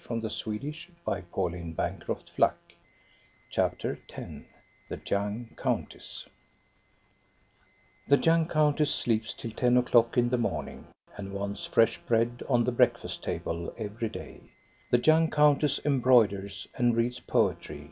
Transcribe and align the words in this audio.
170 0.00 0.58
THE 0.70 0.72
STORY 0.72 0.94
OF 1.22 1.32
GOSTA 1.32 1.74
BERUNG 1.74 2.54
CHAPTER 3.50 3.98
X 4.08 4.44
THE 4.88 5.00
YOUNG 5.04 5.54
COUNTESS 5.56 6.28
The 8.06 8.16
young 8.18 8.46
countess 8.46 8.94
sleeps 8.94 9.34
till 9.34 9.50
ten 9.50 9.76
o'clock 9.76 10.16
in 10.16 10.28
the 10.28 10.38
morning, 10.38 10.86
and 11.16 11.32
wants 11.32 11.66
fresh 11.66 11.98
bread 12.02 12.44
on 12.48 12.62
the 12.62 12.70
breakfast 12.70 13.24
table 13.24 13.74
every 13.76 14.08
day. 14.08 14.42
The 14.88 15.02
young 15.02 15.30
countess 15.32 15.80
embroiders, 15.84 16.68
and 16.76 16.94
reads 16.94 17.18
poetry. 17.18 17.90